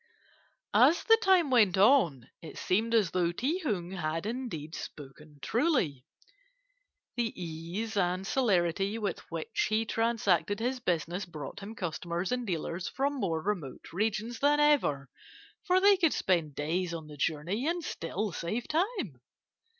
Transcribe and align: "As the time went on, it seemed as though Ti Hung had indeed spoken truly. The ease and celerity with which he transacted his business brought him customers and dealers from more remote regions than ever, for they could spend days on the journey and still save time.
"As 0.73 1.03
the 1.03 1.17
time 1.21 1.51
went 1.51 1.77
on, 1.77 2.27
it 2.41 2.57
seemed 2.57 2.95
as 2.95 3.11
though 3.11 3.31
Ti 3.31 3.59
Hung 3.59 3.91
had 3.91 4.25
indeed 4.25 4.73
spoken 4.73 5.37
truly. 5.43 6.07
The 7.17 7.31
ease 7.39 7.95
and 7.95 8.25
celerity 8.25 8.97
with 8.97 9.19
which 9.29 9.67
he 9.69 9.85
transacted 9.85 10.59
his 10.59 10.79
business 10.79 11.27
brought 11.27 11.59
him 11.59 11.75
customers 11.75 12.31
and 12.31 12.47
dealers 12.47 12.87
from 12.89 13.19
more 13.19 13.43
remote 13.43 13.93
regions 13.93 14.39
than 14.39 14.59
ever, 14.59 15.07
for 15.65 15.79
they 15.79 15.97
could 15.97 16.13
spend 16.13 16.55
days 16.55 16.95
on 16.95 17.05
the 17.05 17.15
journey 17.15 17.67
and 17.67 17.83
still 17.83 18.31
save 18.31 18.67
time. 18.67 19.21